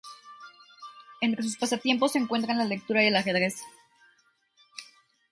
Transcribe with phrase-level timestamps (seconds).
[1.21, 3.61] Entre sus pasatiempos se encuentran la lectura y el ajedrez.